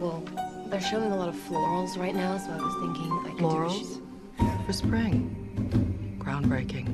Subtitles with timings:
[0.00, 0.22] Well,
[0.70, 3.46] they're showing a lot of florals right now, so I was thinking I could do
[3.46, 4.00] a Florals?
[4.64, 5.34] For spring.
[6.20, 6.86] Groundbreaking.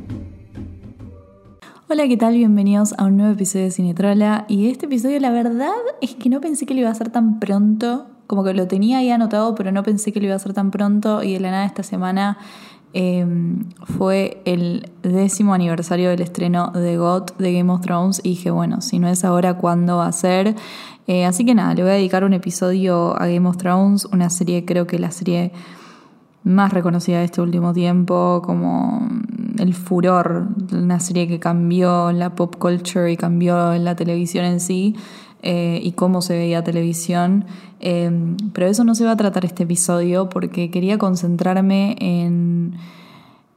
[1.86, 2.32] Hola, ¿qué tal?
[2.32, 4.46] Bienvenidos a un nuevo episodio de Cinetrola.
[4.48, 7.40] Y este episodio, la verdad, es que no pensé que lo iba a hacer tan
[7.40, 8.06] pronto.
[8.26, 10.70] Como que lo tenía ahí anotado, pero no pensé que lo iba a hacer tan
[10.70, 11.22] pronto.
[11.22, 12.38] Y de la nada esta semana
[12.94, 13.26] eh,
[13.98, 18.20] fue el décimo aniversario del estreno de God de Game of Thrones.
[18.24, 20.54] Y dije, bueno, si no es ahora, ¿cuándo va a ser?
[21.06, 24.30] Eh, así que nada, le voy a dedicar un episodio a Game of Thrones, una
[24.30, 25.52] serie, creo que la serie
[26.44, 29.08] más reconocida de este último tiempo, como
[29.58, 34.94] el furor, una serie que cambió la pop culture y cambió la televisión en sí
[35.42, 37.46] eh, y cómo se veía televisión.
[37.80, 38.10] Eh,
[38.52, 42.74] pero eso no se va a tratar este episodio porque quería concentrarme en,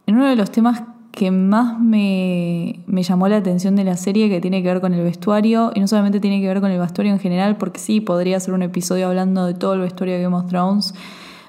[0.05, 0.83] en uno de los temas
[1.17, 4.93] que más me, me, llamó la atención de la serie, que tiene que ver con
[4.93, 8.01] el vestuario, y no solamente tiene que ver con el vestuario en general, porque sí,
[8.01, 10.93] podría ser un episodio hablando de todo el vestuario de Game of Thrones,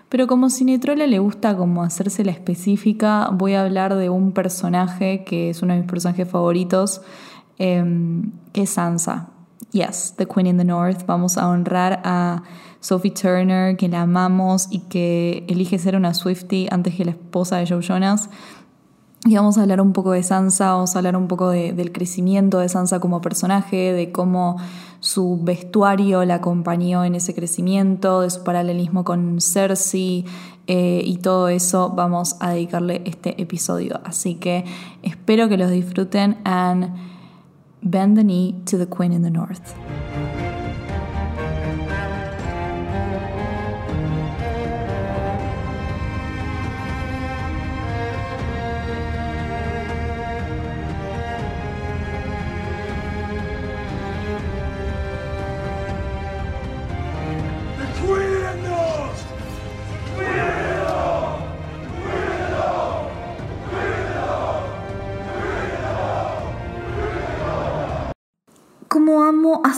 [0.08, 5.22] pero como Cinetrola le gusta como hacerse la específica, voy a hablar de un personaje
[5.24, 7.02] que es uno de mis personajes favoritos,
[7.58, 7.84] eh,
[8.54, 9.28] que es Sansa.
[9.72, 11.04] Yes, The Queen in the North.
[11.04, 12.42] Vamos a honrar a
[12.80, 17.58] Sophie Turner, que la amamos y que elige ser una Swiftie antes que la esposa
[17.58, 18.30] de Joe Jonas.
[19.24, 21.92] Y vamos a hablar un poco de Sansa, vamos a hablar un poco de, del
[21.92, 24.58] crecimiento de Sansa como personaje, de cómo
[25.00, 30.24] su vestuario la acompañó en ese crecimiento, de su paralelismo con Cersei
[30.66, 34.00] eh, y todo eso vamos a dedicarle este episodio.
[34.04, 34.64] Así que
[35.02, 36.94] espero que los disfruten and
[37.82, 39.74] bend the knee to the Queen in the North.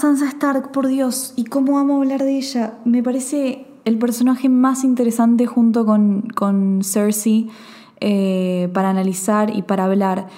[0.01, 2.79] Sansa Stark, por Dios, y cómo amo hablar de ella.
[2.87, 7.51] Me parece el personaje más interesante junto con, con Cersei
[8.01, 10.29] eh, para analizar y para hablar.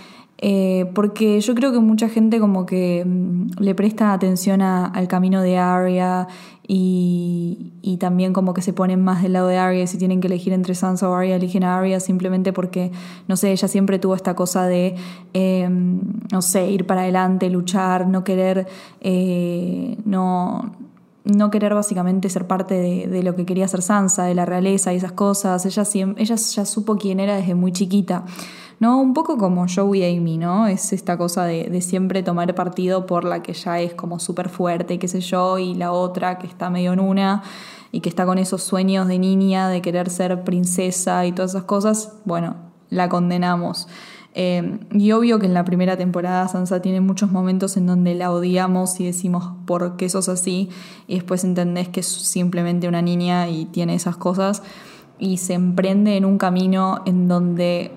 [0.44, 5.40] Eh, porque yo creo que mucha gente como que mm, le presta atención al camino
[5.40, 6.26] de Arya
[6.66, 10.52] y, también como que se ponen más del lado de Arya si tienen que elegir
[10.52, 12.90] entre Sansa o Arya, eligen a Arya simplemente porque,
[13.28, 14.96] no sé, ella siempre tuvo esta cosa de,
[15.32, 18.66] eh, no sé, ir para adelante, luchar, no querer,
[19.00, 20.72] eh, no
[21.24, 24.92] no querer básicamente ser parte de, de, lo que quería ser Sansa, de la realeza
[24.92, 25.64] y esas cosas.
[25.64, 25.84] Ella,
[26.16, 28.24] ella ya supo quién era desde muy chiquita.
[28.82, 29.00] ¿No?
[29.00, 30.66] Un poco como Joe y Amy, ¿no?
[30.66, 34.48] Es esta cosa de, de siempre tomar partido por la que ya es como súper
[34.48, 37.44] fuerte, qué sé yo, y la otra que está medio en una
[37.92, 41.62] y que está con esos sueños de niña, de querer ser princesa y todas esas
[41.62, 42.56] cosas, bueno,
[42.90, 43.86] la condenamos.
[44.34, 48.32] Eh, y obvio que en la primera temporada Sansa tiene muchos momentos en donde la
[48.32, 50.70] odiamos y decimos por qué sos así,
[51.06, 54.64] y después entendés que es simplemente una niña y tiene esas cosas,
[55.20, 57.92] y se emprende en un camino en donde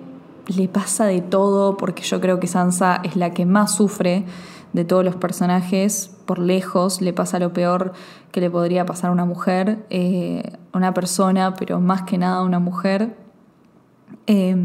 [0.47, 4.25] le pasa de todo, porque yo creo que Sansa es la que más sufre
[4.73, 7.94] de todos los personajes, por lejos, le pasa lo peor
[8.31, 12.44] que le podría pasar a una mujer, eh, una persona, pero más que nada a
[12.44, 13.16] una mujer.
[14.28, 14.56] Eh,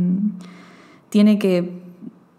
[1.11, 1.81] tiene que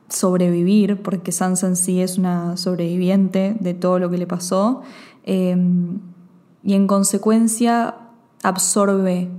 [0.09, 4.81] sobrevivir, porque Sansa en sí es una sobreviviente de todo lo que le pasó,
[5.23, 5.56] eh,
[6.63, 7.96] y en consecuencia
[8.44, 9.29] absorbe,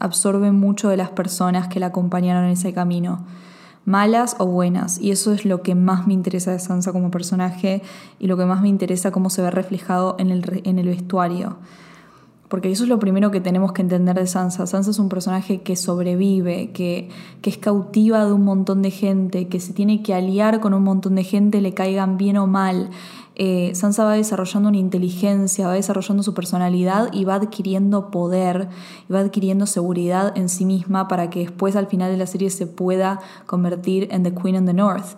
[0.00, 3.24] absorbe mucho de las personas que la acompañaron en ese camino
[3.86, 4.98] malas o buenas.
[4.98, 7.82] Y eso es lo que más me interesa de Sansa como personaje
[8.18, 11.56] y lo que más me interesa cómo se ve reflejado en el, en el vestuario.
[12.48, 14.66] Porque eso es lo primero que tenemos que entender de Sansa.
[14.66, 17.08] Sansa es un personaje que sobrevive, que,
[17.42, 21.16] es cautiva de un montón de gente, que se tiene que aliar con un montón
[21.16, 22.90] de gente, le caigan bien o mal.
[23.34, 28.68] Eh, Sansa va desarrollando una inteligencia, va desarrollando su personalidad y va adquiriendo poder,
[29.08, 32.50] y va adquiriendo seguridad en sí misma para que después al final de la serie
[32.50, 35.16] se pueda convertir en The Queen in the North.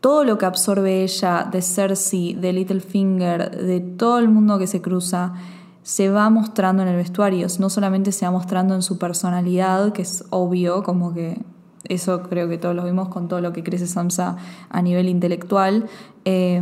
[0.00, 4.80] Todo lo que absorbe ella de Cersei, de Littlefinger, de todo el mundo que se
[4.80, 5.34] cruza,
[5.88, 10.02] se va mostrando en el vestuario, no solamente se va mostrando en su personalidad, que
[10.02, 11.40] es obvio, como que
[11.84, 14.36] eso creo que todos lo vimos con todo lo que crece Sansa
[14.68, 15.86] a nivel intelectual.
[16.26, 16.60] Eh,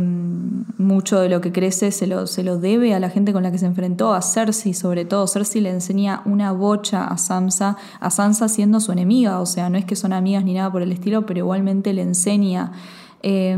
[0.77, 3.51] mucho de lo que crece se lo, se lo debe a la gente con la
[3.51, 5.27] que se enfrentó, a Cersei sobre todo.
[5.27, 9.77] Cersei le enseña una bocha a Sansa, a Sansa siendo su enemiga, o sea, no
[9.77, 12.71] es que son amigas ni nada por el estilo, pero igualmente le enseña.
[13.23, 13.57] Eh,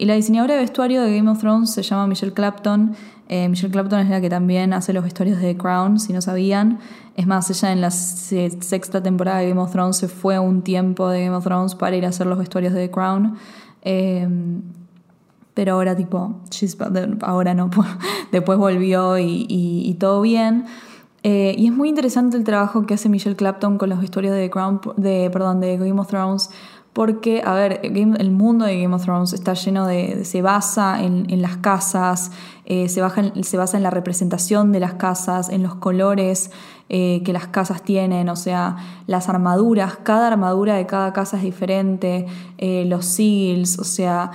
[0.00, 2.96] Y la diseñadora de vestuario de Game of Thrones se llama Michelle Clapton.
[3.32, 6.20] Eh, Michelle Clapton es la que también hace los vestuarios de The Crown, si no
[6.20, 6.80] sabían.
[7.14, 11.08] Es más, ella en la sexta temporada de Game of Thrones se fue un tiempo
[11.08, 13.36] de Game of Thrones para ir a hacer los vestuarios de The Crown.
[13.82, 14.26] Eh,
[15.54, 16.40] pero ahora tipo,
[17.22, 17.70] ahora no,
[18.32, 20.64] después volvió y, todo bien.
[21.22, 24.50] Eh, y es muy interesante el trabajo que hace Michelle Clapton con los vestuarios de,
[24.50, 26.50] Crown, de, perdón, de Game of Thrones
[26.92, 30.24] porque, a ver, el mundo de Game of Thrones está lleno de.
[30.24, 32.32] se basa en, las casas,
[32.72, 33.02] eh, se,
[33.42, 36.52] se, basa en la representación de las casas, en los colores
[36.88, 38.76] eh, que las casas tienen, o sea,
[39.08, 42.26] las armaduras, cada armadura de cada casa es diferente,
[42.58, 44.30] eh, los seals, o sea.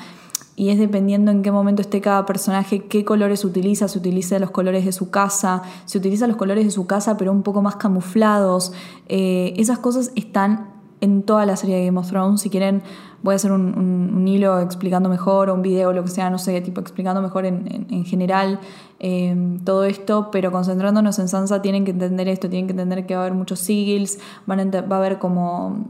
[0.58, 4.52] Y es dependiendo en qué momento esté cada personaje, qué colores utiliza, si utiliza los
[4.52, 7.78] colores de su casa, si utiliza los colores de su casa pero un poco más
[7.78, 8.74] camuflados.
[9.08, 12.42] esas cosas están en toda la serie de Game of Thrones.
[12.42, 12.82] Si quieren,
[13.22, 16.38] voy a hacer un, hilo explicando mejor, o un video, o lo que sea, no
[16.38, 18.60] sé, tipo explicando mejor en, general
[19.00, 23.16] em, todo esto, pero concentrándonos en Sansa, tienen que entender esto, tienen que entender que
[23.16, 24.20] va a haber muchos sigils,
[24.50, 25.86] va a haber como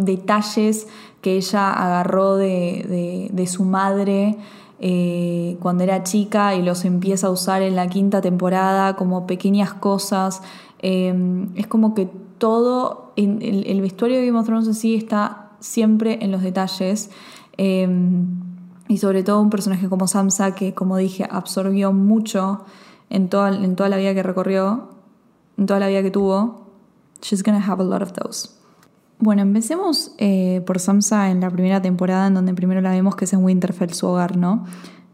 [0.00, 0.86] detalles
[1.20, 4.36] que ella agarró de, su madre.
[4.80, 9.74] Eh, cuando era chica y los empieza a usar en la quinta temporada como pequeñas
[9.74, 10.40] cosas.
[10.80, 12.08] Em, es como que
[12.38, 17.10] todo, en el, vestuario de Game of Thrones en sí está siempre en los detalles.
[17.56, 18.26] Em,
[18.88, 22.64] y sobre todo un personaje como Samsa, que como dije, absorbió mucho
[23.10, 24.88] en toda, en toda la vida que recorrió,
[25.56, 26.68] en toda la vida que tuvo.
[27.20, 28.50] She's gonna have a lot of those.
[29.18, 33.24] Bueno, empecemos eh, por Samsa en la primera temporada, en donde primero la vemos que
[33.24, 34.64] es en Winterfell, su hogar, ¿no?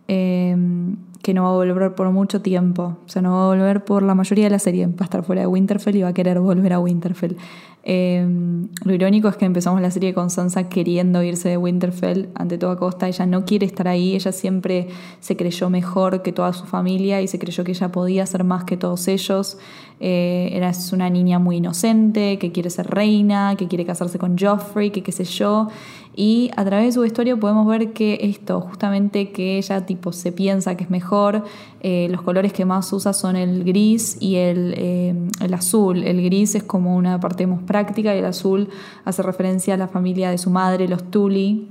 [0.08, 2.98] Em, que no va a volver por mucho tiempo.
[3.06, 4.86] O sea, no va a volver por la mayoría de la serie.
[4.86, 7.38] Va a estar fuera de Winterfell y va a querer volver a Winterfell.
[7.82, 12.58] Em, lo irónico es que empezamos la serie con Sansa queriendo irse de Winterfell ante
[12.58, 13.08] toda costa.
[13.08, 14.14] Ella no quiere estar ahí.
[14.14, 14.88] Ella siempre
[15.20, 18.64] se creyó mejor que toda su familia y se creyó que ella podía ser más
[18.64, 19.56] que todos ellos.
[20.00, 24.90] Eh, era una niña muy inocente, que quiere ser reina, que quiere casarse con Joffrey,
[24.90, 25.68] que qué sé yo.
[26.16, 30.30] Y a través de su historia podemos ver que esto, justamente que ella tipo se
[30.30, 31.44] piensa que es mejor,
[31.80, 36.04] eh, los colores que más usa son el gris y el, eh, el, azul.
[36.04, 38.68] El gris es como una parte más práctica y el azul
[39.04, 41.68] hace referencia a la familia de su madre, los Tully.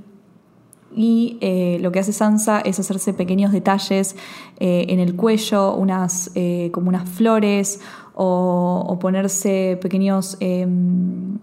[0.96, 4.14] Y eh, lo que hace Sansa es hacerse pequeños detalles
[4.60, 6.30] en el cuello, unas,
[6.70, 7.80] como unas flores,
[8.14, 11.38] o, o ponerse pequeños em,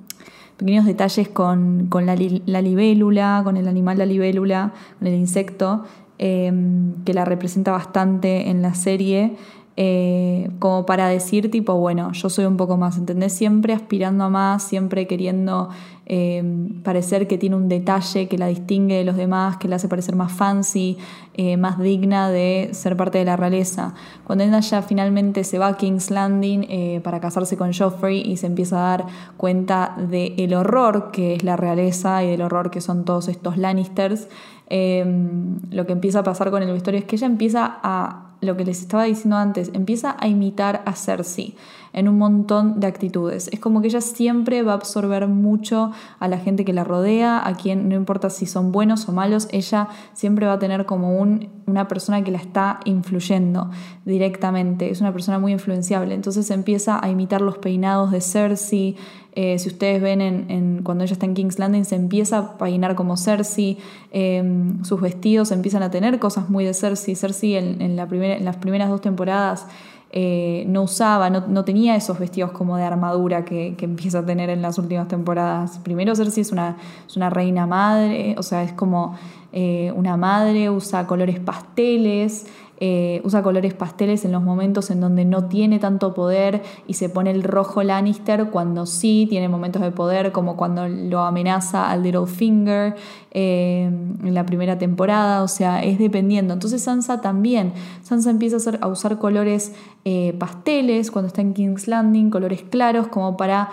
[0.61, 5.85] pequeños detalles con, la, libélula, con el animal la libélula, con el insecto,
[6.19, 9.37] em, que la representa bastante en la serie.
[9.77, 13.33] Eh, como para decir tipo, bueno, yo soy un poco más, ¿entendés?
[13.33, 15.69] Siempre aspirando a más, siempre queriendo
[16.13, 19.87] Em, parecer que tiene un detalle que la distingue de los demás, que la hace
[19.87, 20.97] parecer más fancy,
[21.35, 23.93] eh, más digna de ser parte de la realeza.
[24.25, 28.35] Cuando ella ya finalmente se va a King's Landing eh, para casarse con Joffrey y
[28.35, 29.05] se empieza a dar
[29.37, 34.27] cuenta del horror que es la realeza y del horror que son todos estos Lannisters,
[34.69, 38.65] lo que empieza a pasar con el vestuario es que ella empieza a, lo que
[38.65, 41.55] les estaba diciendo antes, empieza a imitar a Cersei
[41.93, 43.49] en un montón de actitudes.
[43.51, 47.45] Es como que ella siempre va a absorber mucho a la gente que la rodea,
[47.45, 51.19] a quien no importa si son buenos o malos, ella siempre va a tener como
[51.19, 53.69] un, una persona que la está influyendo
[54.05, 58.95] directamente, es una persona muy influenciable, entonces empieza a imitar los peinados de Cersei,
[59.33, 62.95] eh, si ustedes ven en, cuando ella está en King's Landing, se empieza a peinar
[62.95, 63.77] como Cersei,
[64.11, 67.15] em, sus vestidos empiezan a tener cosas muy de Cersei.
[67.15, 69.67] Cersei en, las primeras dos temporadas
[70.11, 74.61] eh, no usaba, no, tenía esos vestidos como de armadura que, empieza a tener en
[74.61, 75.79] las últimas temporadas.
[75.79, 76.75] Primero Cersei es una,
[77.07, 79.15] es una reina madre, o sea, es como
[79.53, 82.47] eh, una madre, usa colores pasteles,
[82.83, 87.09] eh, usa colores pasteles en los momentos en donde no tiene tanto poder y se
[87.09, 92.01] pone el rojo Lannister cuando sí tiene momentos de poder, como cuando lo amenaza al
[92.01, 92.95] Littlefinger
[93.29, 96.55] eh, en la primera temporada, o sea, es dependiendo.
[96.55, 102.31] Entonces Sansa también, Sansa empieza a, usar colores eh, pasteles cuando está en King's Landing,
[102.31, 103.69] colores claros como para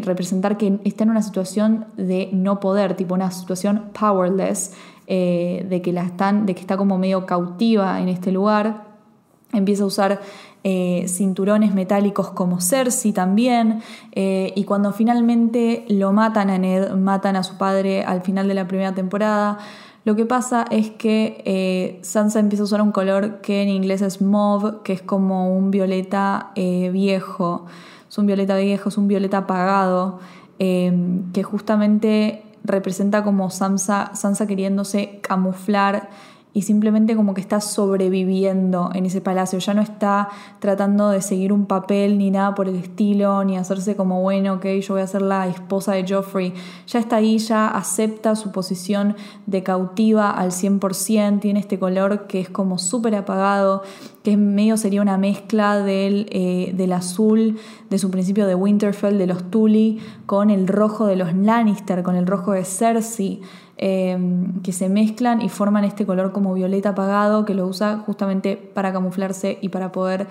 [0.00, 4.72] representar que está en una situación de no poder, tipo una situación powerless.
[5.08, 8.86] Eh, de, que la están, de que está como medio cautiva en este lugar.
[9.52, 10.20] Empieza a usar
[10.64, 13.82] eh, cinturones metálicos como Cersei también.
[14.12, 18.54] Eh, y cuando finalmente lo matan a Ned, matan a su padre al final de
[18.54, 19.58] la primera temporada.
[20.04, 24.20] Lo que pasa es que Sansa empieza a usar un color que en inglés es
[24.20, 27.66] mauve, que es como un violeta viejo.
[28.08, 30.20] Es un violeta viejo, es un violeta apagado,
[30.58, 36.10] que justamente representa como Sansa, Sansa queriéndose camuflar
[36.56, 41.52] y simplemente como que está sobreviviendo en ese palacio, ya no está tratando de seguir
[41.52, 45.06] un papel ni nada por el estilo, ni hacerse como bueno, ok, yo voy a
[45.06, 46.54] ser la esposa de Joffrey,
[46.86, 52.40] ya está ahí, ya acepta su posición de cautiva al 100%, tiene este color que
[52.40, 53.82] es como súper apagado,
[54.26, 59.28] que medio sería una mezcla del, eh, del azul de su principio de Winterfell, de
[59.28, 63.40] los Tully, con el rojo de los Lannister, con el rojo de Cersei.
[63.76, 68.56] Em, que se mezclan y forman este color como violeta apagado que lo usa justamente
[68.56, 70.26] para camuflarse y para poder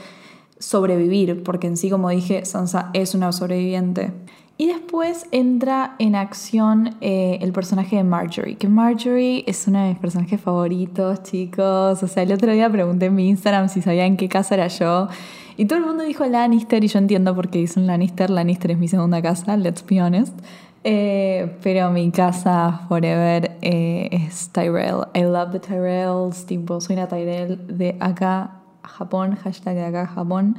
[0.59, 4.11] sobrevivir, porque en sí, como dije, Sansa es una sobreviviente.
[4.57, 9.89] Y después entra en acción eh, el personaje de Marjorie, que Marjorie es uno de
[9.89, 12.01] mis personajes favoritos, chicos.
[12.01, 15.09] O sea, el otro día pregunté en mi Instagram si sabían qué casa era yo.
[15.57, 18.29] Y todo el mundo dijo Lannister y yo entiendo por qué dicen Lannister.
[18.29, 20.37] Lannister es mi segunda casa, let's be honest.
[20.85, 25.07] Eh, pero mi casa forever eh, es Tyrell.
[25.13, 26.45] I love the Tyrells.
[26.45, 29.35] Tipo, soy una Tyrell de acá Japón.
[29.35, 30.55] Hashtag de acá Japón.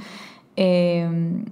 [0.57, 1.45] Eh,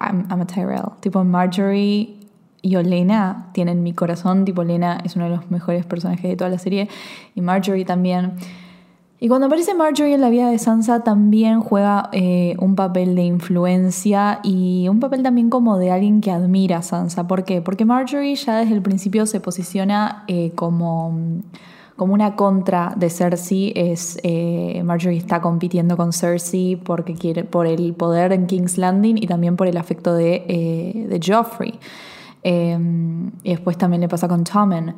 [0.00, 0.92] I'm, a Tyrell.
[1.00, 2.16] Tipo, Marjorie
[2.62, 4.44] y Olena tienen mi corazón.
[4.44, 6.88] Tipo, Olena es uno de los mejores personajes de toda la serie.
[7.34, 8.34] Y Marjorie también.
[9.22, 13.22] Y cuando aparece Marjorie en la vida de Sansa también juega eh, un papel de
[13.22, 17.28] influencia y un papel también como de alguien que admira a Sansa.
[17.28, 17.60] ¿Por qué?
[17.60, 21.14] Porque Marjorie ya desde el principio se posiciona eh, como,
[22.00, 23.74] como una contra de Cersei.
[23.76, 29.18] Es, eh, Marjorie está compitiendo con Cersei porque quiere, por el poder en King's Landing
[29.18, 31.78] y también por el afecto de, de Joffrey.
[32.42, 34.94] y después también le pasa con Tommen.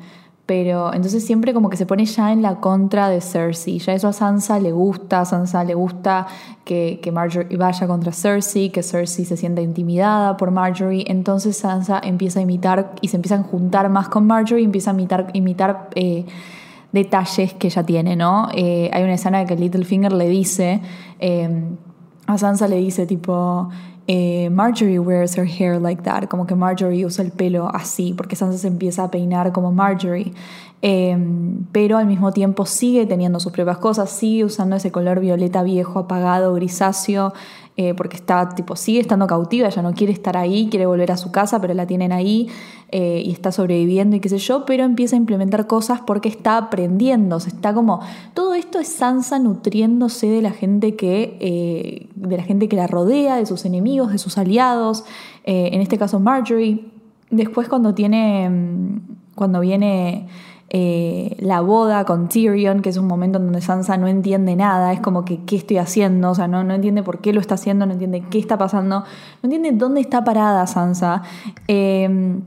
[0.46, 3.80] Pero entonces siempre como que se pone ya en la contra de Cersei.
[3.80, 6.28] Ya eso a Sansa le gusta, Sansa le gusta
[6.64, 11.04] que, que Marjorie vaya contra Cersei, que Cersei se sienta intimidada por Marjorie.
[11.08, 14.94] Entonces Sansa empieza a imitar y se empiezan a juntar más con Marjorie empieza a
[14.94, 16.26] imitar, imitar eh,
[16.92, 18.48] detalles que ella tiene, ¿no?
[18.54, 20.80] Eh, hay una escena que Littlefinger le dice,
[21.18, 21.48] eh,
[22.26, 23.68] a Sansa le dice tipo...
[24.08, 28.34] Eh, Marjorie wears her hair like that, como que Marjorie usa el pelo así, porque
[28.34, 30.32] Sansa se empieza a peinar como Marjorie.
[30.84, 35.62] Em, pero al mismo tiempo sigue teniendo sus propias cosas, sigue usando ese color violeta
[35.62, 37.32] viejo, apagado, grisáceo,
[37.78, 41.16] eh, porque está, tipo, sigue estando cautiva, ella no quiere estar ahí, quiere volver a
[41.16, 42.48] su casa, pero la tienen ahí
[42.90, 46.58] eh, y está sobreviviendo y qué sé yo, pero empieza a implementar cosas porque está
[46.58, 48.00] aprendiendo, se está como,
[48.34, 52.86] todo esto es Sansa nutriéndose de la gente que, eh, de la gente que la
[52.86, 55.04] rodea, de sus enemigos, de sus aliados,
[55.44, 56.84] en este caso Marjorie,
[57.30, 59.00] después cuando tiene, mm,
[59.34, 60.28] cuando viene
[60.70, 64.92] eh, la boda con Tyrion, que es un momento en donde Sansa no entiende nada,
[64.92, 67.56] es como que qué estoy haciendo, o sea, no, no entiende por qué lo está
[67.56, 69.04] haciendo, no entiende qué está pasando, no
[69.42, 71.22] entiende dónde está parada Sansa.
[71.68, 72.42] Em,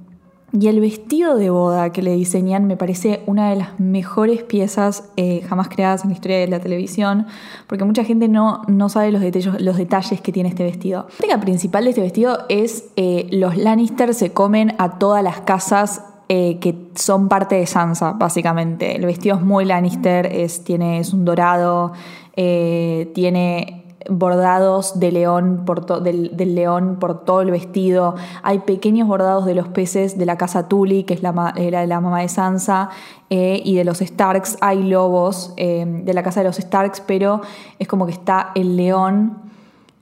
[0.59, 5.09] y el vestido de boda que le diseñan me parece una de las mejores piezas
[5.17, 7.27] eh, jamás creadas en la historia de la televisión,
[7.67, 11.01] porque mucha gente no, no sabe los detalles, los detalles que tiene este vestido.
[11.01, 15.41] La temática principal de este vestido es eh, los Lannister se comen a todas las
[15.41, 18.95] casas eh, que son parte de Sansa, básicamente.
[18.95, 21.93] El vestido es muy Lannister, es, tiene, es un dorado,
[22.35, 28.15] eh, tiene bordados de león por del, león por todo el vestido.
[28.41, 32.01] Hay pequeños bordados de los peces de la casa Tully, que es la, era la
[32.01, 32.89] mamá de Sansa,
[33.29, 34.57] eh, y de los Starks.
[34.61, 37.41] Hay lobos de la casa de los Starks, pero
[37.77, 39.45] es como que está el león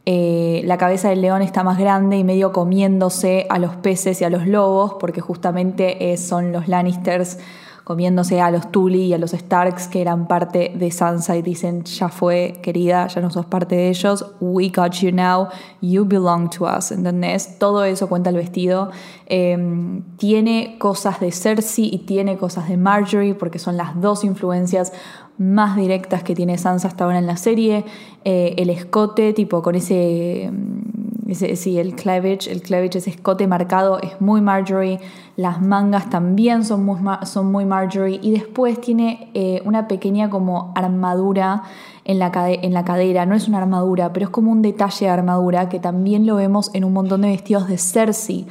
[0.05, 4.25] eh, la cabeza del león está más grande y medio comiéndose a los peces y
[4.25, 7.37] a los lobos, porque justamente eh, son los Lannisters
[7.83, 11.83] comiéndose a los Tully y a los Starks que eran parte de Sansa y dicen,
[11.83, 15.49] ya fue, querida, ya no sos parte de ellos, we got you now,
[15.81, 17.59] you belong to us, ¿entendés?
[17.59, 18.91] Todo eso cuenta el vestido.
[19.25, 24.93] Em, tiene cosas de Cersei y tiene cosas de Marjorie, porque son las dos influencias
[25.37, 27.85] más directas que tiene Sansa hasta ahora en la serie.
[28.23, 33.47] Eh, el escote, tipo con ese, mm, ese, sí, el cleavage, el cleavage, ese escote
[33.47, 34.99] marcado es muy Marjorie.
[35.35, 38.19] Las mangas también son muy, son muy Marjorie.
[38.21, 41.63] Y después tiene eh, una pequeña como armadura
[42.05, 43.25] en la, en la cadera.
[43.25, 46.69] No es una armadura, pero es como un detalle de armadura que también lo vemos
[46.73, 48.45] en un montón de vestidos de Cersei.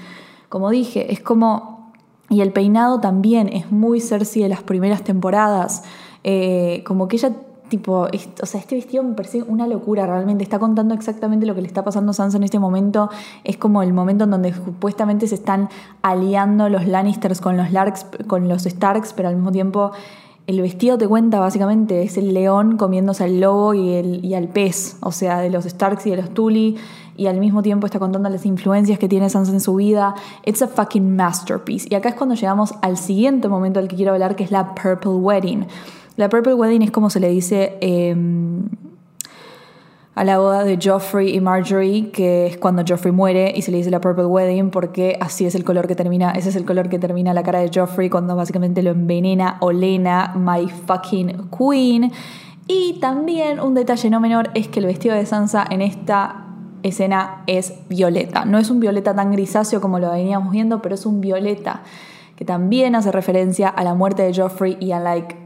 [0.49, 1.93] Como dije, es como...
[2.29, 5.85] Y el peinado también es muy Cersei de las primeras temporadas.
[6.25, 7.33] Eh, como que ella,
[7.69, 8.07] tipo,
[8.43, 10.45] o sea, este vestido me parece una locura realmente.
[10.45, 13.11] Está contando exactamente lo que le está pasando a Sansa en este momento.
[13.45, 15.69] Es como el momento en donde supuestamente se están
[16.03, 19.93] aliando los Lannisters con los, Larks, con los Starks, pero al mismo tiempo
[20.47, 24.49] el vestido te cuenta básicamente, es el león comiéndose al lobo y, el, y al
[24.49, 26.77] pez, o sea, de los Starks y de los Tully,
[27.17, 30.15] y al mismo tiempo está contando las influencias que tiene Sansa en su vida.
[30.45, 31.87] It's a fucking masterpiece.
[31.91, 34.75] Y acá es cuando llegamos al siguiente momento del que quiero hablar, que es la
[34.75, 35.67] Purple Wedding.
[36.17, 38.69] La Purple Wedding es como se le dice em,
[40.15, 43.79] a la boda de Joffrey y Marjorie, que es cuando Joffrey muere y se le
[43.79, 46.91] dice la Purple Wedding porque así es el color que termina, ese es el color
[46.91, 52.13] que termina la cara de Joffrey cuando básicamente lo envenena Olena, my fucking queen.
[52.69, 56.45] Y también un detalle no menor es que el vestido de Sansa en esta
[56.83, 58.45] escena es violeta.
[58.45, 61.83] No es un violeta tan grisáceo como lo veníamos viendo, pero es un violeta
[62.37, 65.42] que también hace referencia a la muerte de Joffrey y a like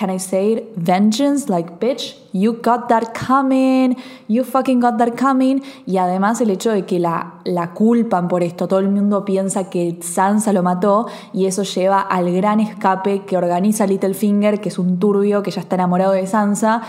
[0.00, 0.64] can I say?
[0.76, 5.62] Vengeance, like, bitch, you got that coming, you fucking got that coming.
[5.86, 9.68] Y además el hecho de que la, la culpan por esto, todo el mundo piensa
[9.68, 14.78] que Sansa lo mató y eso lleva al gran escape que organiza Littlefinger, que es
[14.78, 16.80] un turbio que ya está enamorado de Sansa.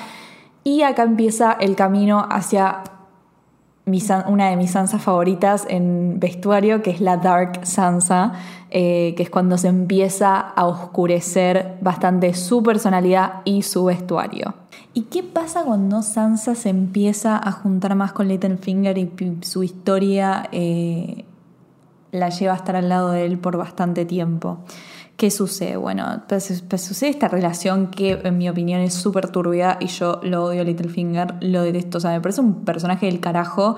[0.63, 2.83] Y acá empieza el camino hacia
[4.27, 8.33] una de mis Sansas favoritas en vestuario, que es la Dark Sansa,
[8.73, 14.53] eh, que es cuando se empieza a oscurecer bastante su personalidad y su vestuario.
[14.93, 19.11] ¿Y qué pasa cuando Sansa se empieza a juntar más con Littlefinger y
[19.41, 21.25] su historia eh,
[22.13, 24.59] la lleva a estar al lado de él por bastante tiempo?
[25.17, 25.75] ¿Qué sucede?
[25.75, 30.21] Bueno, pues, pues, sucede esta relación que en mi opinión es súper turbia y yo
[30.23, 33.75] lo odio a Littlefinger, lo detesto, o sea, me parece un personaje del carajo,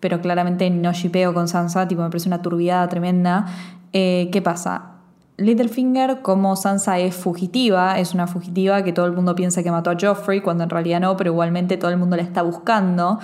[0.00, 3.46] pero claramente no shipeo con Sansa, tipo, me parece una turbiada tremenda.
[3.92, 4.90] Eh, ¿Qué pasa?
[5.36, 9.90] Littlefinger, como Sansa es fugitiva, es una fugitiva que todo el mundo piensa que mató
[9.90, 13.18] a Joffrey, cuando en realidad no, pero igualmente todo el mundo la está buscando.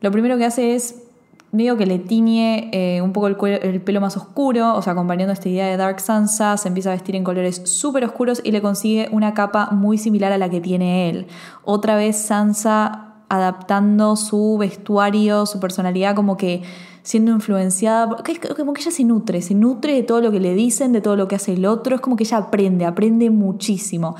[0.00, 1.06] Lo primero que hace es
[1.52, 5.48] medio que le tiñe eh, un poco el, pelo más oscuro, o sea, acompañando esta
[5.48, 9.08] idea de Dark Sansa, se empieza a vestir en colores súper oscuros y le consigue
[9.12, 11.26] una capa muy similar a la que tiene él.
[11.64, 16.62] Otra vez Sansa adaptando su vestuario, su personalidad, como que
[17.06, 18.16] siendo influenciada,
[18.56, 21.14] como que ella se nutre, se nutre de todo lo que le dicen, de todo
[21.14, 24.16] lo que hace el otro, es como que ella aprende, aprende muchísimo.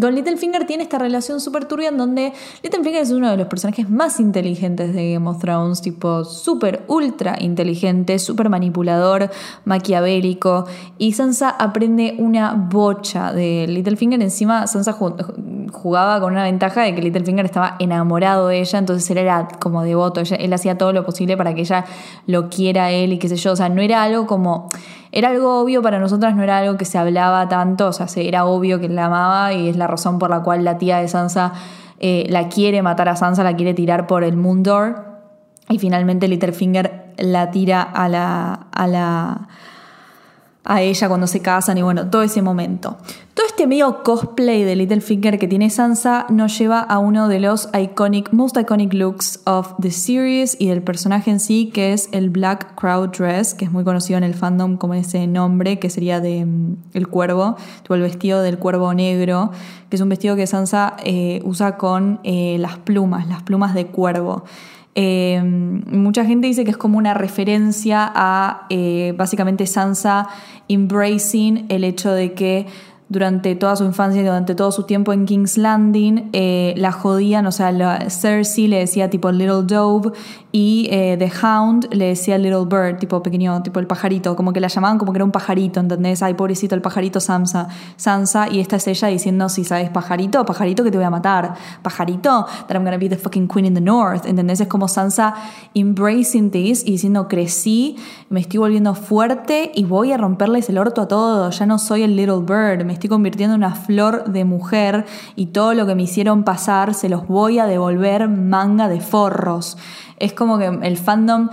[0.00, 2.32] Con Littlefinger tiene esta relación súper turbia en donde
[2.62, 7.36] Littlefinger es uno de los personajes más inteligentes de Game of Thrones, tipo súper ultra
[7.38, 9.30] inteligente, súper manipulador,
[9.66, 10.64] maquiavélico.
[10.96, 14.22] Y Sansa aprende una bocha de Littlefinger.
[14.22, 19.18] Encima, Sansa jugaba con una ventaja de que Littlefinger estaba enamorado de ella, entonces él
[19.18, 20.22] era como devoto.
[20.38, 21.84] él hacía todo lo posible para que ella
[22.26, 23.52] lo quiera a él y qué sé yo.
[23.52, 24.70] O sea, no era algo como
[25.12, 28.46] era algo obvio para nosotras, no era algo que se hablaba tanto, o sea, era
[28.46, 31.52] obvio que la amaba y es la razón por la cual la tía de Sansa
[32.00, 35.04] eh, la quiere matar a Sansa, la quiere tirar por el Moondor
[35.68, 39.48] y finalmente Littlefinger la tira a la, a la
[40.64, 42.96] a ella cuando se casan y bueno, todo ese momento.
[43.34, 47.68] Todo este medio cosplay de Littlefinger que tiene Sansa nos lleva a uno de los
[47.72, 52.30] iconic, most iconic looks of the series y del personaje en sí, que es el
[52.30, 56.20] Black Crowd Dress, que es muy conocido en el fandom como ese nombre, que sería
[56.20, 57.56] de mm, el cuervo,
[57.88, 59.50] el vestido del cuervo negro,
[59.88, 63.86] que es un vestido que Sansa eh, usa con eh, las plumas, las plumas de
[63.86, 64.44] cuervo.
[64.94, 70.28] Em, mucha gente dice que es como una referencia a eh, básicamente Sansa
[70.68, 72.66] embracing el hecho de que
[73.12, 77.44] durante toda su infancia y durante todo su tiempo en King's Landing, eh, la jodían,
[77.46, 77.70] o sea,
[78.08, 80.12] Cersei le decía tipo Little Dove
[80.50, 84.60] y eh, The Hound le decía Little Bird, tipo pequeño, tipo el pajarito, como que
[84.60, 86.22] la llamaban como que era un pajarito, ¿entendés?
[86.22, 90.82] Ay, pobrecito, el pajarito Sansa, Sansa, y esta es ella diciendo, si sabes pajarito, pajarito
[90.82, 93.80] que te voy a matar, pajarito, that I'm gonna be the fucking queen in the
[93.82, 94.60] north, ¿entendés?
[94.60, 95.34] Es como Sansa
[95.74, 97.96] embracing this y diciendo, crecí,
[98.30, 102.04] me estoy volviendo fuerte y voy a romperles el orto a todos, ya no soy
[102.04, 106.04] el Little Bird, estoy convirtiendo en una flor de mujer y todo lo que me
[106.04, 109.76] hicieron pasar se los voy a devolver manga de forros.
[110.20, 111.48] Es como que el fandom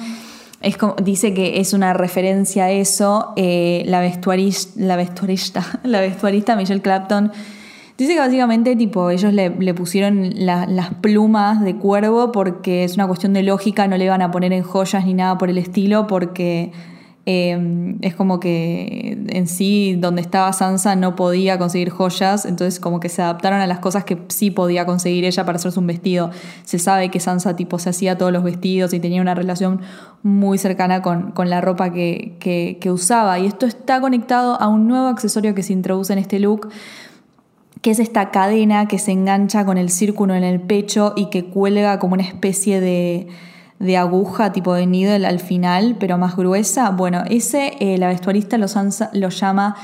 [1.03, 3.33] dice que es una referencia a eso.
[3.35, 7.31] Eh, la, vestuarista, la, vestuarista, la vestuarista Michelle Clapton
[7.97, 13.33] dice que básicamente tipo, ellos le, pusieron las plumas de cuervo porque es una cuestión
[13.33, 16.71] de lógica, no le van a poner en joyas ni nada por el estilo porque
[17.31, 22.99] Em, es como que en sí, donde estaba Sansa no podía conseguir joyas, entonces como
[22.99, 26.31] que se adaptaron a las cosas que sí podía conseguir ella para hacerse un vestido.
[26.63, 29.81] Se sabe que Sansa tipo se hacía todos los vestidos y tenía una relación
[30.23, 33.37] muy cercana con, la ropa que, que usaba.
[33.37, 36.69] Y esto está conectado a un nuevo accesorio que se introduce en este look
[37.83, 41.45] que es esta cadena que se engancha con el círculo en el pecho y que
[41.45, 43.27] cuelga como una especie de,
[43.79, 46.91] de aguja tipo de needle al final, pero más gruesa.
[46.91, 48.67] Bueno, ese eh, la vestuarista lo,
[49.13, 49.75] lo llama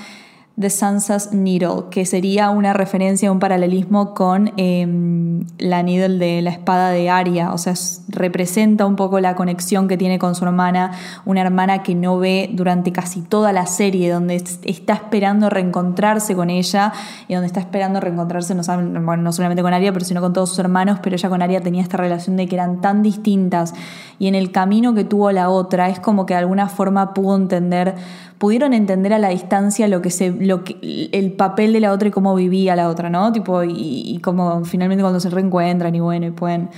[0.57, 6.51] The Sansa's Needle, que sería una referencia, un paralelismo con em, la needle de la
[6.51, 7.73] espada de Arya, o sea,
[8.07, 10.93] representa un poco la conexión que tiene con su hermana,
[11.25, 16.49] una hermana que no ve durante casi toda la serie, donde está esperando reencontrarse con
[16.49, 16.93] ella
[17.27, 20.59] y donde está esperando reencontrarse no, no solamente con Arya, pero sino con todos sus
[20.59, 23.73] hermanos, pero ella con Arya tenía esta relación de que eran tan distintas.
[24.19, 27.35] Y en el camino que tuvo la otra es como que de alguna forma pudo
[27.35, 27.95] entender
[28.37, 32.09] pudieron entender a la distancia lo que se, lo que, el papel de la otra
[32.09, 33.31] y cómo vivía la otra, ¿no?
[33.31, 36.69] Tipo, y, y cómo finalmente cuando se reencuentran y bueno, y pueden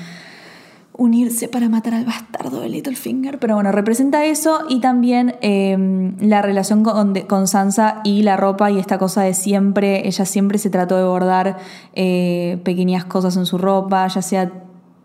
[0.98, 3.39] unirse para matar al bastardo de Littlefinger.
[3.39, 8.72] Pero bueno, representa eso y también em, la relación con, con, Sansa y la ropa
[8.72, 11.58] y esta cosa de siempre, ella siempre se trató de bordar
[11.93, 14.52] eh, pequeñas cosas en su ropa, ya sea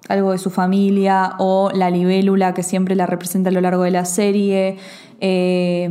[0.08, 3.90] algo de su familia o la libélula que siempre la representa a lo largo de
[3.90, 4.76] la serie.
[5.20, 5.88] Eh,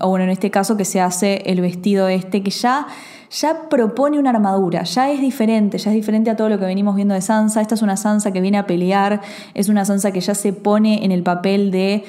[0.00, 2.86] o bueno, en este caso que se hace el vestido este que ya,
[3.30, 6.94] ya propone una armadura, ya es diferente, ya es diferente a todo lo que venimos
[6.94, 7.62] viendo de Sansa.
[7.62, 9.22] Esta es una Sansa que viene a pelear,
[9.54, 12.04] es una Sansa que ya se pone en el papel de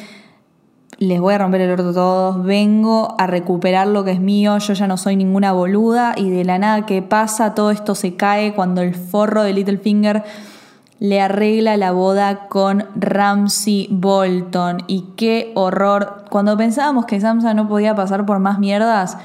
[0.99, 4.57] les voy a romper el orto a todos, vengo a recuperar lo que es mío,
[4.57, 8.15] yo ya no soy ninguna boluda y de la nada que pasa, todo esto se
[8.15, 10.23] cae cuando el forro de Littlefinger
[10.99, 14.83] le arregla la boda con Ramsey Bolton.
[14.87, 16.25] Y qué horror.
[16.29, 19.17] Cuando pensábamos que Samsa no podía pasar por más mierdas,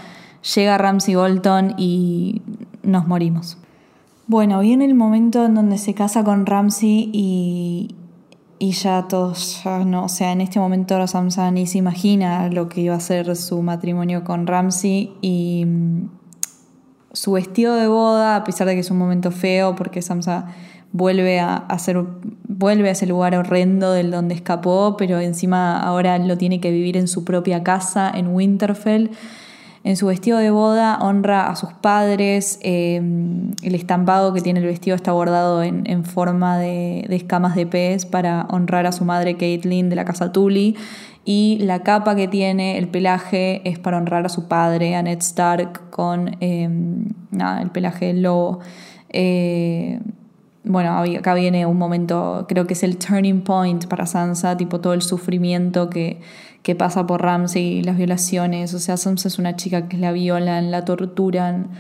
[0.54, 2.42] llega Ramsey Bolton y
[2.82, 3.58] nos morimos.
[4.26, 7.96] Bueno, viene el momento en donde se casa con Ramsey y,
[8.58, 12.82] y ya todos, no, o sea, en este momento Samsa ni se imagina lo que
[12.82, 16.08] iba a ser su matrimonio con Ramsey y mm,
[17.12, 20.46] su vestido de boda, a pesar de que es un momento feo porque Samsa
[20.92, 22.05] vuelve a, hacer,
[22.48, 26.96] vuelve a ese lugar horrendo del donde escapó, pero encima ahora lo tiene que vivir
[26.96, 29.11] en su propia casa, en Winterfell.
[29.85, 34.66] En su vestido de boda honra a sus padres, em, el estampado que tiene el
[34.66, 39.88] vestido está bordado en, forma de, escamas de pez para honrar a su madre Caitlyn
[39.88, 40.76] de la casa Tully
[41.24, 45.18] y la capa que tiene, el pelaje, es para honrar a su padre, a Ned
[45.18, 48.61] Stark, con em, el pelaje del lobo.
[49.09, 49.98] Eh,
[50.64, 54.92] bueno, acá viene un momento, creo que es el turning point para Sansa, tipo todo
[54.92, 56.20] el sufrimiento que,
[56.62, 58.72] que pasa por Ramsey las violaciones.
[58.75, 61.70] O sea, Sansa es una chica que la violan, la torturan,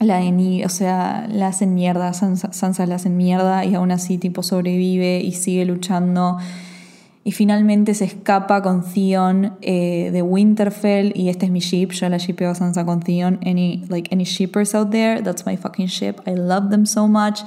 [0.00, 0.20] la
[0.64, 5.20] o sea, la hacen mierda, Sansa, Sansa la hacen mierda y aún así tipo sobrevive
[5.20, 6.36] y sigue luchando.
[7.24, 12.08] Y finalmente se escapa con Theon eh, de Winterfell y este es mi ship, yo
[12.08, 13.38] la shipeo a Sansa con Theon.
[13.44, 16.20] Any, like, any shippers out there, that's my fucking ship.
[16.26, 17.40] I love them so much.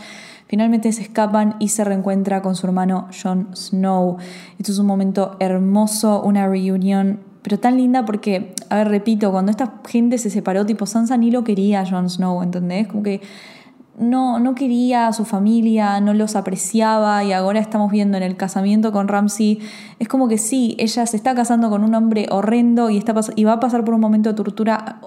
[0.52, 4.18] Finalmente se escapan y se reencuentra con su hermano Jon Snow.
[4.60, 9.50] Esto es un momento hermoso, una reunión, pero tan linda porque, a ver, repito, cuando
[9.50, 12.90] esta gente se separó, tipo Sansa ni lo quería Jon Snow, ¿entendés?
[12.90, 13.22] Como que
[13.98, 18.36] no, no quería a su familia, no los apreciaba y ahora estamos viendo en el
[18.36, 19.60] casamiento con Ramsey,
[20.00, 23.46] es como que sí, ella se está casando con un hombre horrendo y, está, y
[23.46, 25.00] va a pasar por un momento de tortura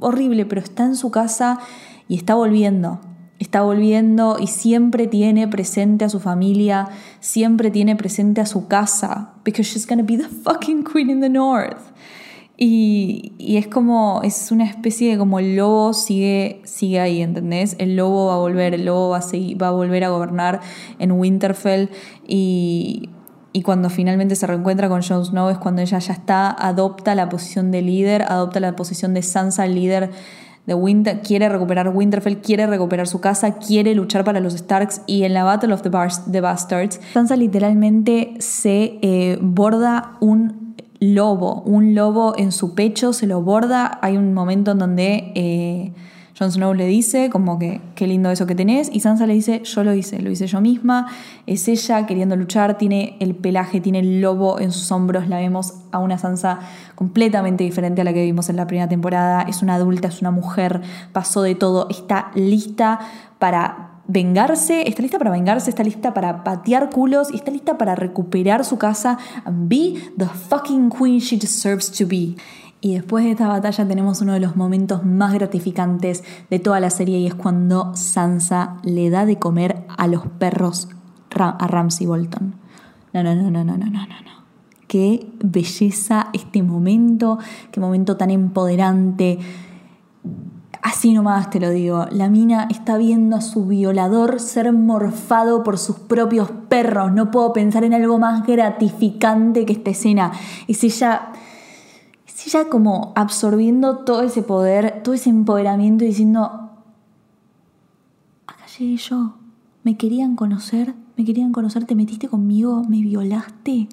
[0.00, 1.60] horrible, pero está en su casa
[2.08, 2.98] y está volviendo
[3.40, 6.88] está volviendo y siempre tiene presente a su familia,
[7.20, 11.28] siempre tiene presente a su casa, because she's gonna be the fucking queen in the
[11.28, 11.80] north.
[12.62, 17.74] Y, y, es como, es una especie de como el lobo sigue, sigue ahí, ¿entendés?
[17.78, 20.60] El lobo va a volver, el lobo va a, seguir, va a volver a gobernar
[20.98, 21.88] en Winterfell
[22.28, 23.08] y,
[23.54, 27.30] y cuando finalmente se reencuentra con Jon Snow es cuando ella ya está, adopta la
[27.30, 30.10] posición de líder, adopta la posición de Sansa, líder
[30.74, 35.34] Winter, quiere recuperar Winterfell, quiere recuperar su casa, quiere luchar para los Starks y en
[35.34, 42.52] la Battle of the, Bastards, Sansa literalmente se eh, borda un lobo, un lobo en
[42.52, 45.32] su pecho, se lo borda, hay un momento en donde...
[45.34, 45.92] Eh,
[46.40, 49.60] Jon Snow le dice como que qué lindo eso que tenés y Sansa le dice
[49.62, 51.08] yo lo hice, lo hice yo misma,
[51.46, 55.74] es ella queriendo luchar, tiene el pelaje, tiene el lobo en sus hombros, la vemos
[55.92, 56.60] a una Sansa
[56.94, 60.30] completamente diferente a la que vimos en la primera temporada, es una adulta, es una
[60.30, 60.80] mujer,
[61.12, 63.00] pasó de todo, está lista
[63.38, 67.94] para vengarse, está lista para vengarse, está lista para patear culos y está lista para
[67.94, 72.34] recuperar su casa be the fucking queen she deserves to be.
[72.80, 76.90] Y después de esta batalla tenemos uno de los momentos más gratificantes de toda la
[76.90, 80.88] serie y es cuando Sansa le da de comer a los perros
[81.38, 82.54] a Ramsey Bolton.
[83.12, 84.40] No, no, no, no, no, no, no, no.
[84.86, 87.38] Qué belleza este momento,
[87.70, 89.38] qué momento tan empoderante.
[90.82, 95.78] Así nomás te lo digo, la mina está viendo a su violador ser morfado por
[95.78, 97.12] sus propios perros.
[97.12, 100.32] No puedo pensar en algo más gratificante que esta escena.
[100.66, 101.32] Es ella
[102.40, 106.70] es ella como absorbiendo todo ese poder, todo ese empoderamiento y diciendo,
[108.46, 109.34] acá llegué yo,
[109.82, 113.88] me querían conocer, me querían conocer, te metiste conmigo, me violaste.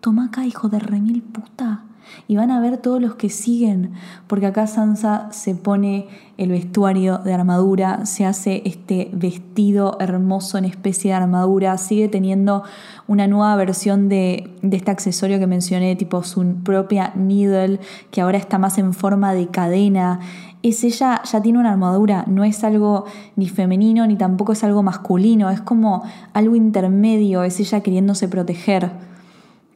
[0.00, 1.84] Toma acá, hijo de remil puta.
[2.26, 3.92] Y van a ver todos los que siguen,
[4.26, 10.64] porque acá Sansa se pone el vestuario de armadura, se hace este vestido hermoso en
[10.64, 12.62] especie de armadura, sigue teniendo
[13.06, 18.38] una nueva versión de, de este accesorio que mencioné, tipo su propia needle, que ahora
[18.38, 20.20] está más en forma de cadena.
[20.62, 23.04] Es ella, ya tiene una armadura, no es algo
[23.36, 29.07] ni femenino ni tampoco es algo masculino, es como algo intermedio, es ella queriéndose proteger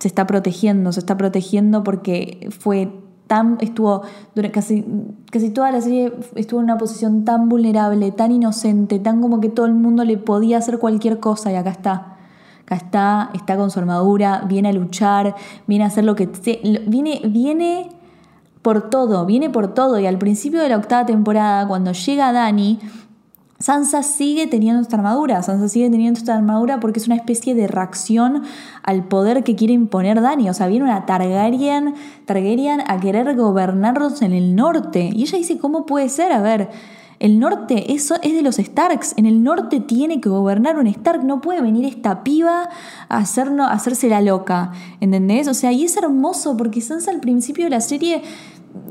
[0.02, 2.92] se está protegiendo, se está protegiendo porque fue
[3.28, 4.02] tan, estuvo
[4.52, 4.84] casi,
[5.30, 9.48] casi toda la serie estuvo en una posición tan vulnerable, tan inocente, tan como que
[9.48, 12.16] todo el mundo le podía hacer cualquier cosa y acá está.
[12.62, 15.36] Acá está, está con su armadura, viene a luchar,
[15.68, 16.28] viene a hacer lo que...
[16.88, 17.90] Viene, viene
[18.60, 20.00] por todo, viene por todo.
[20.00, 22.80] Y al principio de la octava temporada, cuando llega Dani,
[23.62, 27.68] Sansa sigue teniendo esta armadura, Sansa sigue teniendo esta armadura porque es una especie de
[27.68, 28.42] reacción
[28.82, 30.50] al poder que quiere imponer Dani.
[30.50, 31.94] O sea, viene una Targaryen,
[32.24, 35.10] Targaryen a querer gobernarlos en el norte.
[35.14, 36.32] Y ella dice, ¿cómo puede ser?
[36.32, 36.70] A ver,
[37.20, 39.14] el norte eso es de los Starks.
[39.16, 41.22] En el norte tiene que gobernar un Stark.
[41.22, 42.68] No puede venir esta piba
[43.08, 44.72] a, a hacerse la loca.
[44.98, 45.46] ¿Entendés?
[45.46, 48.22] O sea, y es hermoso porque Sansa al principio de la serie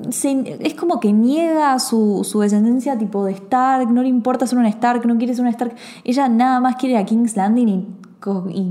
[0.09, 5.05] es como que niega su, descendencia tipo de Stark, no le importa ser una Stark,
[5.05, 5.75] no quiere ser una Stark.
[6.03, 7.97] Ella nada más quiere a King's Landing
[8.49, 8.65] y,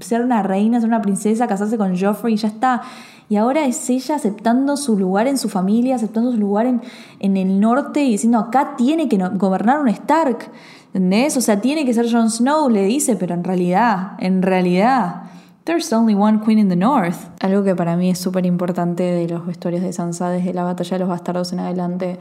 [0.00, 2.82] ser una reina, ser una princesa, casarse con Joffrey y ya está.
[3.28, 6.80] Y ahora es ella aceptando su lugar en su familia, aceptando su lugar en,
[7.20, 10.50] en el norte y diciendo acá tiene que gobernar un Stark.
[10.86, 11.36] ¿Entendés?
[11.36, 15.29] O sea, tiene que ser Jon Snow, le dice, pero en realidad, en realidad
[15.64, 17.28] There's only one queen in the north.
[17.40, 20.92] Algo que para mí es súper importante de los vestuarios de Sansa desde la batalla
[20.92, 22.18] de los bastardos en adelante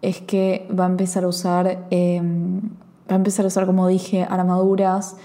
[0.00, 2.60] es que va a empezar a usar, em,
[3.10, 5.16] va a empezar a usar, como dije, armaduras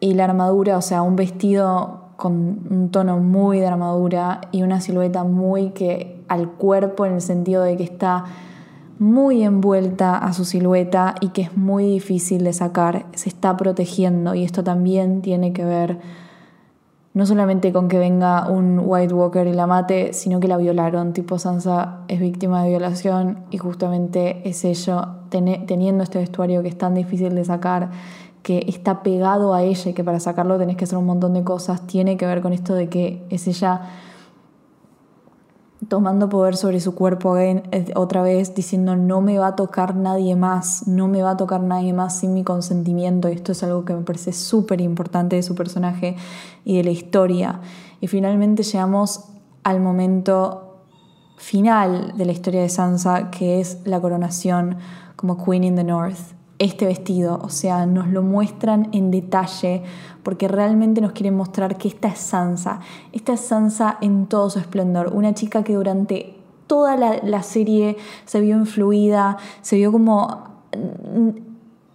[0.00, 2.32] y la armadura, o sea, un vestido con
[2.70, 7.62] un tono muy de armadura y una silueta muy que al cuerpo en el sentido
[7.62, 8.24] de que está
[9.00, 14.34] muy envuelta a su silueta y que es muy difícil de sacar, se está protegiendo.
[14.34, 15.98] Y esto también tiene que ver
[17.14, 21.14] no solamente con que venga un White Walker y la mate, sino que la violaron,
[21.14, 26.76] tipo Sansa es víctima de violación y justamente es ello, teniendo este vestuario que es
[26.76, 27.90] tan difícil de sacar,
[28.42, 31.42] que está pegado a ella y que para sacarlo tenés que hacer un montón de
[31.42, 33.80] cosas, tiene que ver con esto de que es ella
[35.88, 37.62] tomando poder sobre su cuerpo eh,
[37.94, 41.62] otra vez, diciendo no me va a tocar nadie más, no me va a tocar
[41.62, 43.28] nadie más sin mi consentimiento.
[43.28, 46.16] Y esto es algo que me parece súper importante de su personaje
[46.64, 47.60] y de la historia.
[48.00, 49.24] Y finalmente llegamos
[49.62, 50.84] al momento
[51.36, 54.76] final de la historia de Sansa, que es la coronación
[55.16, 59.82] como Queen in the North este vestido, o sea, nos lo muestran en detalle
[60.22, 62.80] porque realmente nos quieren mostrar que esta es Sansa,
[63.12, 67.96] esta es Sansa en todo su esplendor, una chica que durante toda la, serie
[68.26, 70.44] se vio influida, se vio como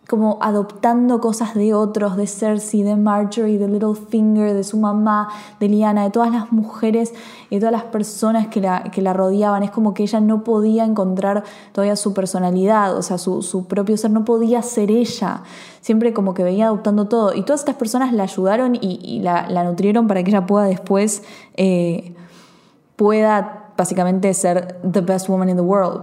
[0.07, 5.67] como adoptando cosas de otros, de Cersei, de Marjorie, de Littlefinger, de su mamá, de
[5.67, 7.13] Liana, de todas las mujeres
[7.49, 9.63] y todas las personas que la, que la rodeaban.
[9.63, 14.11] Es como que ella no podía encontrar todavía su personalidad, o sea, su, propio ser,
[14.11, 15.41] no podía ser ella.
[15.81, 17.33] Siempre como que venía adoptando todo.
[17.33, 21.23] Y todas estas personas la ayudaron y, la, nutrieron para que ella pueda después,
[21.57, 22.13] eh,
[22.95, 26.01] pueda básicamente ser the best woman in the world.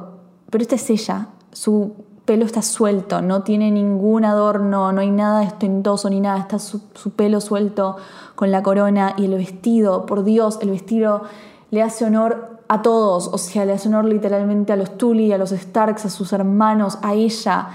[0.50, 5.42] Pero esta es ella, su pelo está suelto, no tiene ningún adorno, no hay nada
[5.42, 6.80] estentoso ni nada, está su,
[7.16, 7.96] pelo suelto
[8.34, 11.22] con la corona y el vestido, por Dios, el vestido
[11.70, 15.38] le hace honor a todos, o sea, le hace honor literalmente a los Tully, a
[15.38, 17.70] los Starks, a sus hermanos, a ella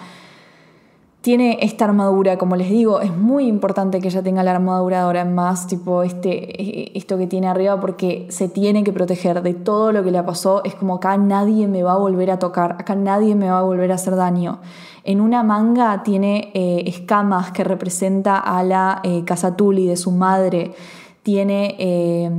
[1.28, 5.24] tiene esta armadura, como les digo, es muy importante que ella tenga la armadura ahora
[5.24, 9.92] en más, tipo este, esto que tiene arriba, porque se tiene que proteger de todo
[9.92, 10.64] lo que le pasó.
[10.64, 13.64] Es como acá nadie me va a volver a tocar, acá nadie me va a
[13.64, 14.60] volver a hacer daño.
[15.04, 20.12] En una manga tiene eh, escamas que representa a la eh, casa Tuli de su
[20.12, 20.76] madre,
[21.24, 22.32] tiene eh,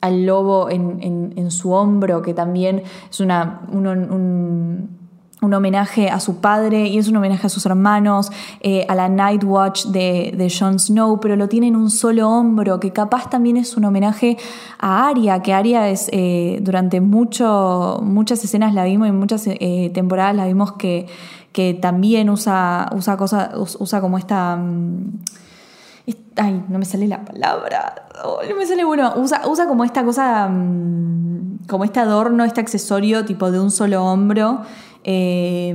[0.00, 5.01] al lobo en, su hombro, que también es una, un un
[5.54, 9.44] homenaje a su padre y es un homenaje a sus hermanos, eh, a la Night
[9.44, 13.56] Watch de, de Jon Snow, pero lo tiene en un solo hombro, que capaz también
[13.56, 14.36] es un homenaje
[14.78, 19.90] a Arya, que Arya es eh, durante mucho, muchas escenas la vimos y muchas eh,
[19.92, 21.06] temporadas la vimos que,
[21.52, 24.56] que también usa, usa, cosa, usa como esta...
[24.56, 25.18] Mm,
[26.36, 28.06] Ay, no me sale la palabra.
[28.48, 29.12] no me sale bueno.
[29.16, 34.04] Usa, usa como esta cosa, mm, como este adorno, este accesorio tipo de un solo
[34.04, 34.62] hombro.
[35.04, 35.74] Eh,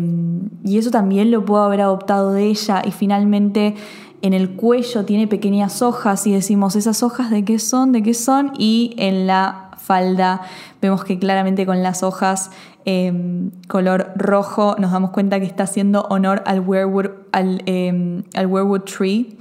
[0.63, 2.81] y eso también lo puedo haber adoptado de ella.
[2.85, 3.75] Y finalmente
[4.21, 7.91] en el cuello tiene pequeñas hojas y decimos, ¿esas hojas de qué son?
[7.91, 8.53] ¿De qué son?
[8.57, 10.41] Y en la falda
[10.81, 12.51] vemos que claramente con las hojas
[12.85, 18.83] em, color rojo nos damos cuenta que está haciendo honor al werewood, al, em, al
[18.83, 19.37] tree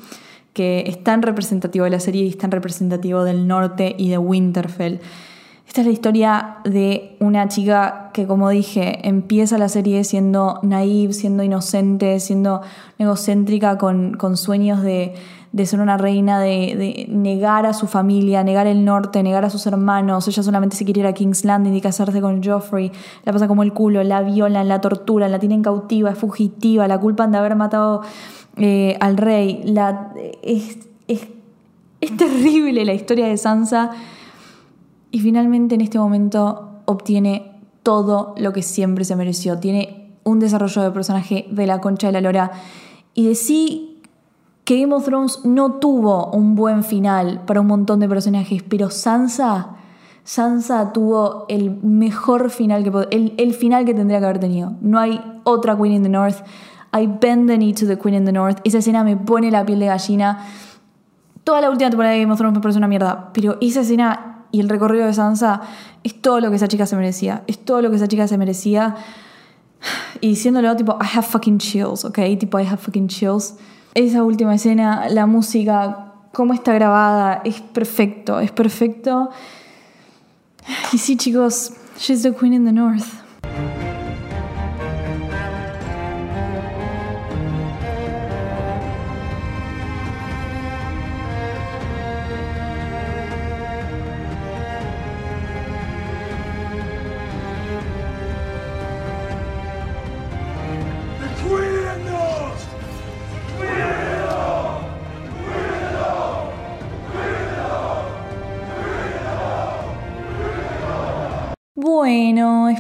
[0.53, 4.18] que es tan representativo de la serie y es tan representativo del norte y de
[4.18, 5.01] Winterfell.
[5.77, 11.12] Esta es la historia de una chica que, como dije, empieza la serie siendo naive,
[11.12, 12.62] siendo inocente, siendo
[12.99, 15.15] egocéntrica, con, sueños de,
[15.67, 20.27] ser una reina, de, negar a su familia, negar el norte, negar a sus hermanos.
[20.27, 22.91] Ella solamente se quiere ir a King's Landing y casarse con Joffrey.
[23.25, 26.99] La pasa como el culo, la violan, la tortura, la tienen cautiva, es fugitiva, la
[26.99, 28.01] culpan de haber matado
[28.57, 29.61] eh, al rey.
[29.67, 31.29] La, es, es,
[32.01, 33.91] es terrible la historia de Sansa
[35.11, 39.59] y finalmente en este momento obtiene todo lo que siempre se mereció.
[39.59, 42.51] Tiene un desarrollo de personaje de la concha de la lora.
[43.14, 44.03] Y sí
[44.64, 48.90] que Game of Thrones no tuvo un buen final para un montón de personajes, pero
[48.90, 49.77] Sansa,
[50.25, 54.73] Sansa tuvo el mejor final que el, el final que tendría que haber tenido.
[54.81, 56.42] No hay otra Queen in the North.
[56.92, 58.59] I bend the knee to the Queen in the North.
[58.64, 60.40] Esa escena me pone la piel de gallina.
[61.45, 64.36] Toda la última temporada de Game of Thrones me parece una mierda, pero esa escena
[64.57, 65.61] y el recorrido de Sansa
[66.03, 67.42] es todo lo que esa chica se merecía.
[67.47, 68.97] Es todo lo que esa chica se merecía.
[70.23, 72.19] Y diciéndolo tipo, I have fucking chills, ¿ok?
[72.40, 73.57] Tipo, I have fucking chills.
[73.92, 79.29] Esa última escena, la música, cómo está grabada, es perfecto, es perfecto.
[80.90, 83.26] Y sí, chicos, she's the queen in the north.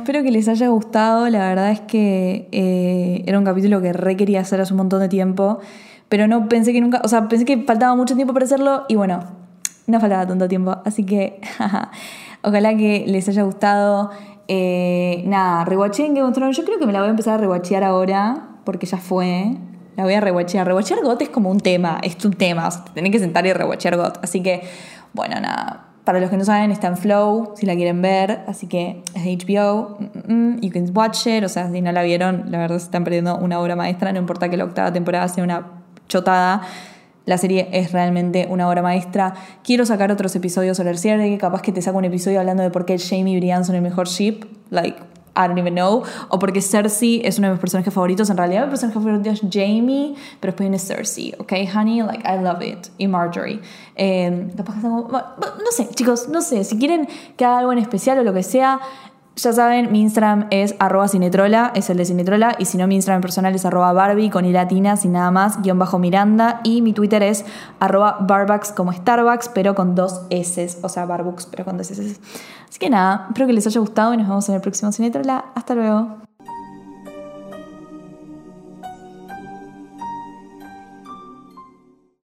[0.06, 1.28] Espero que les haya gustado.
[1.28, 5.00] La verdad es que eh, era un capítulo que re quería hacer hace un montón
[5.00, 5.58] de tiempo,
[6.08, 8.94] pero no pensé que nunca, o sea, pensé que faltaba mucho tiempo para hacerlo y
[8.94, 9.24] bueno,
[9.88, 10.76] no faltaba tanto tiempo.
[10.84, 11.40] Así que
[12.42, 14.10] ojalá que les haya gustado.
[14.46, 16.56] Eh, nada, rewatché en Game of Thrones.
[16.56, 19.56] Yo creo que me la voy a empezar a rewatchear ahora, porque ya fue.
[19.96, 20.64] La voy a rewatchear.
[20.68, 22.68] Rewatchear GOT es como un tema, es un tema.
[22.68, 24.20] O sea, te que sentar y rewatchear GOT.
[24.22, 24.62] Así que,
[25.14, 28.68] bueno, nada para los que no saben, está en Flow, si la quieren ver, así
[28.68, 32.44] que es HBO, mm, mm, you can watch it, o sea, si no la vieron,
[32.52, 35.42] la verdad se están perdiendo una obra maestra, no importa que la octava temporada sea
[35.42, 35.66] una
[36.06, 36.62] chotada,
[37.24, 39.34] la serie es realmente una obra maestra.
[39.64, 42.70] Quiero sacar otros episodios sobre el cierre, capaz que te saco un episodio hablando de
[42.70, 44.96] por qué Jamie y Brian son el mejor ship, like
[45.36, 46.02] I don't even know.
[46.28, 48.30] O porque Cersei es uno de mis personajes favoritos.
[48.30, 52.02] En realidad, mi personaje favorito es Jamie, pero después viene Cersei, ¿ok, honey?
[52.02, 52.88] Like, I love it.
[52.98, 53.60] Y Marjorie.
[53.94, 56.64] Eh, no sé, chicos, no sé.
[56.64, 58.80] Si quieren que haga algo en especial o lo que sea,
[59.36, 62.94] ya saben, mi Instagram es arroba cinetrola, es el de cinetrola, y si no, mi
[62.96, 66.80] Instagram personal es arroba barbie con i latina, sin nada más, guion bajo Miranda, y
[66.80, 67.44] mi Twitter es
[67.78, 72.18] arroba barbucks como Starbucks, pero con dos S, o sea, barbucks, pero con dos S.
[72.68, 75.44] Así que nada, espero que les haya gustado y nos vemos en el próximo cinetrola.
[75.54, 76.25] Hasta luego.